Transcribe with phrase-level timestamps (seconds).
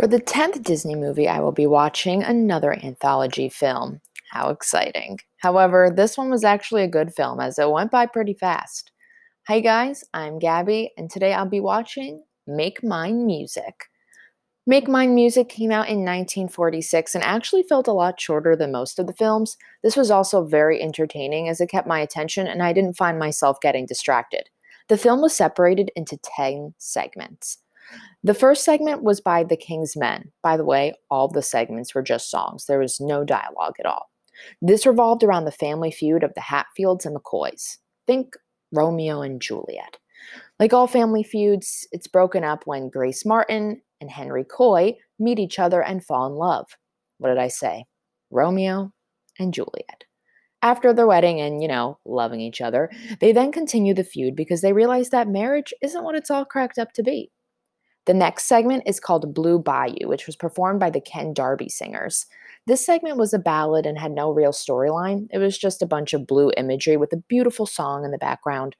[0.00, 4.00] For the 10th Disney movie, I will be watching another anthology film.
[4.30, 5.18] How exciting.
[5.36, 8.92] However, this one was actually a good film as it went by pretty fast.
[9.46, 13.74] Hi guys, I'm Gabby, and today I'll be watching Make Mine Music.
[14.66, 18.98] Make Mine Music came out in 1946 and actually felt a lot shorter than most
[18.98, 19.58] of the films.
[19.82, 23.60] This was also very entertaining as it kept my attention and I didn't find myself
[23.60, 24.48] getting distracted.
[24.88, 27.58] The film was separated into 10 segments.
[28.22, 30.32] The first segment was by The King's Men.
[30.42, 34.10] By the way, all the segments were just songs, there was no dialogue at all.
[34.62, 37.78] This revolved around the family feud of the Hatfields and McCoys.
[38.06, 38.34] Think
[38.72, 39.98] Romeo and Juliet.
[40.58, 45.58] Like all family feuds, it's broken up when Grace Martin and Henry Coy meet each
[45.58, 46.66] other and fall in love.
[47.18, 47.84] What did I say?
[48.30, 48.92] Romeo
[49.38, 50.04] and Juliet.
[50.62, 54.60] After their wedding and, you know, loving each other, they then continue the feud because
[54.60, 57.30] they realize that marriage isn't what it's all cracked up to be.
[58.06, 62.26] The next segment is called Blue Bayou, which was performed by the Ken Darby Singers.
[62.66, 65.26] This segment was a ballad and had no real storyline.
[65.30, 68.74] It was just a bunch of blue imagery with a beautiful song in the background.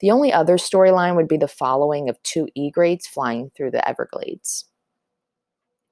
[0.00, 4.64] The only other storyline would be the following of two egrets flying through the Everglades.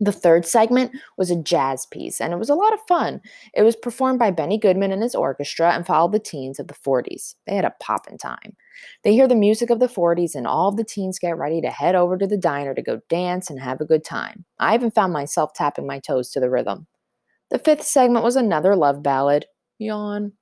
[0.03, 3.21] The third segment was a jazz piece, and it was a lot of fun.
[3.55, 6.75] It was performed by Benny Goodman and his orchestra and followed the teens of the
[6.75, 7.37] 40s.
[7.47, 8.57] They had a poppin' time.
[9.05, 11.95] They hear the music of the 40s, and all the teens get ready to head
[11.95, 14.45] over to the diner to go dance and have a good time.
[14.59, 16.89] I even found myself tapping my toes to the rhythm.
[17.51, 19.47] The fifth segment was another love ballad.
[19.79, 20.33] Yawn.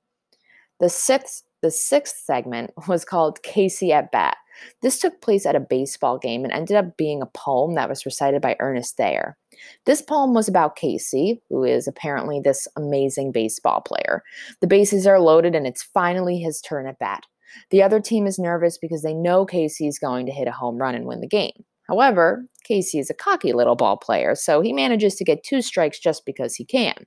[0.79, 4.37] The sixth, the sixth segment was called Casey at Bat.
[4.81, 8.07] This took place at a baseball game and ended up being a poem that was
[8.07, 9.37] recited by Ernest Thayer.
[9.85, 14.23] This poem was about Casey, who is apparently this amazing baseball player.
[14.59, 17.23] The bases are loaded and it's finally his turn at bat.
[17.69, 20.77] The other team is nervous because they know Casey is going to hit a home
[20.77, 21.63] run and win the game.
[21.87, 25.99] However, Casey is a cocky little ball player, so he manages to get two strikes
[25.99, 27.05] just because he can.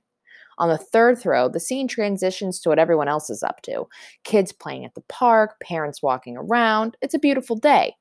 [0.57, 3.87] On the third throw, the scene transitions to what everyone else is up to
[4.23, 6.95] kids playing at the park, parents walking around.
[7.01, 7.95] It's a beautiful day.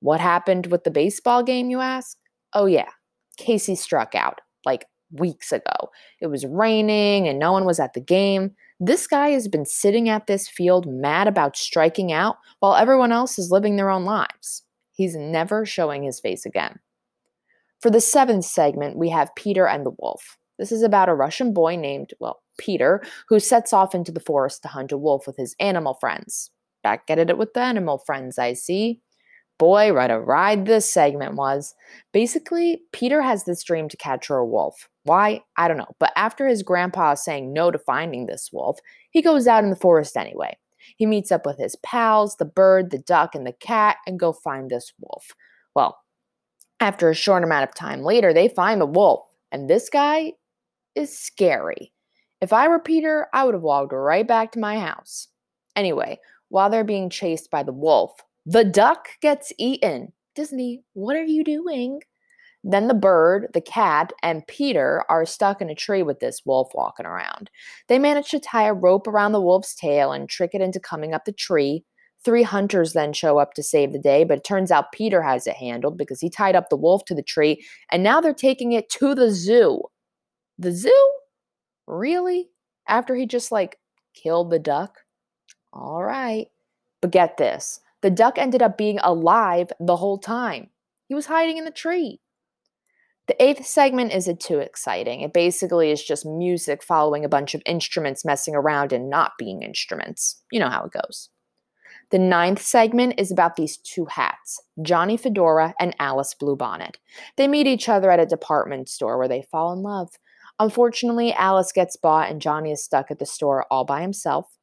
[0.00, 2.16] What happened with the baseball game, you ask?
[2.52, 2.90] Oh, yeah,
[3.38, 5.90] Casey struck out like weeks ago.
[6.20, 8.54] It was raining and no one was at the game.
[8.80, 13.38] This guy has been sitting at this field mad about striking out while everyone else
[13.38, 14.62] is living their own lives.
[14.92, 16.78] He's never showing his face again.
[17.80, 20.36] For the seventh segment, we have Peter and the Wolf.
[20.58, 24.62] This is about a Russian boy named, well, Peter, who sets off into the forest
[24.62, 26.50] to hunt a wolf with his animal friends.
[26.82, 29.00] Back at it with the animal friends, I see.
[29.58, 31.74] Boy, what a ride this segment was.
[32.12, 34.88] Basically, Peter has this dream to capture a wolf.
[35.02, 35.42] Why?
[35.56, 35.96] I don't know.
[35.98, 38.78] But after his grandpa saying no to finding this wolf,
[39.10, 40.56] he goes out in the forest anyway.
[40.96, 44.32] He meets up with his pals, the bird, the duck, and the cat, and go
[44.32, 45.32] find this wolf.
[45.74, 45.98] Well,
[46.80, 50.34] after a short amount of time later, they find the wolf, and this guy
[50.94, 51.92] is scary.
[52.40, 55.26] If I were Peter, I would have walked right back to my house.
[55.74, 58.12] Anyway, while they're being chased by the wolf,
[58.48, 60.10] the duck gets eaten.
[60.34, 62.00] Disney, what are you doing?
[62.64, 66.70] Then the bird, the cat, and Peter are stuck in a tree with this wolf
[66.72, 67.50] walking around.
[67.88, 71.12] They manage to tie a rope around the wolf's tail and trick it into coming
[71.12, 71.84] up the tree.
[72.24, 75.46] Three hunters then show up to save the day, but it turns out Peter has
[75.46, 78.72] it handled because he tied up the wolf to the tree, and now they're taking
[78.72, 79.82] it to the zoo.
[80.58, 81.12] The zoo?
[81.86, 82.48] Really?
[82.88, 83.78] After he just like
[84.14, 85.00] killed the duck?
[85.70, 86.46] All right.
[87.02, 90.70] But get this the duck ended up being alive the whole time.
[91.08, 92.20] He was hiding in the tree.
[93.26, 95.20] The eighth segment isn't too exciting.
[95.20, 99.62] It basically is just music following a bunch of instruments messing around and not being
[99.62, 100.42] instruments.
[100.50, 101.28] You know how it goes.
[102.10, 106.94] The ninth segment is about these two hats, Johnny Fedora and Alice Bluebonnet.
[107.36, 110.08] They meet each other at a department store where they fall in love.
[110.58, 114.57] Unfortunately, Alice gets bought and Johnny is stuck at the store all by himself.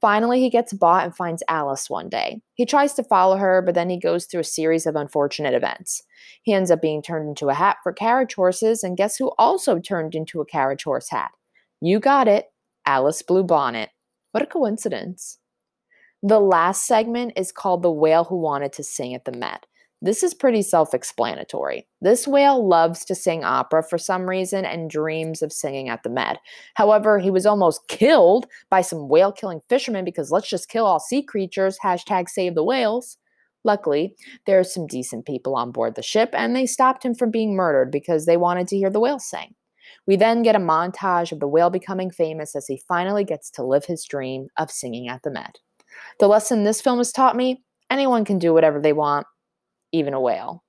[0.00, 2.40] Finally, he gets bought and finds Alice one day.
[2.54, 6.02] He tries to follow her, but then he goes through a series of unfortunate events.
[6.42, 9.78] He ends up being turned into a hat for carriage horses, and guess who also
[9.78, 11.32] turned into a carriage horse hat?
[11.82, 12.46] You got it,
[12.86, 13.88] Alice Bluebonnet.
[14.32, 15.38] What a coincidence.
[16.22, 19.66] The last segment is called The Whale Who Wanted to Sing at the Met.
[20.02, 21.86] This is pretty self explanatory.
[22.00, 26.08] This whale loves to sing opera for some reason and dreams of singing at the
[26.08, 26.38] Met.
[26.74, 31.00] However, he was almost killed by some whale killing fishermen because let's just kill all
[31.00, 33.18] sea creatures, hashtag save the whales.
[33.62, 34.14] Luckily,
[34.46, 37.54] there are some decent people on board the ship and they stopped him from being
[37.54, 39.54] murdered because they wanted to hear the whale sing.
[40.06, 43.62] We then get a montage of the whale becoming famous as he finally gets to
[43.62, 45.58] live his dream of singing at the Met.
[46.20, 49.26] The lesson this film has taught me anyone can do whatever they want
[49.92, 50.62] even a whale.